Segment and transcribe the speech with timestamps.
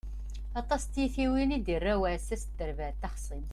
[0.61, 3.49] Aṭas n tyitwin i d-irra uɛessas n terbaɛt taxṣimt.